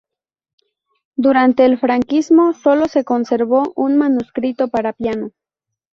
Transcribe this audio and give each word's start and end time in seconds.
Durante 1.15 1.63
el 1.63 1.77
Franquismo 1.77 2.53
sólo 2.53 2.87
se 2.87 3.03
conservó 3.03 3.71
un 3.75 3.97
manuscrito 3.97 4.67
para 4.67 4.93
piano. 4.93 5.29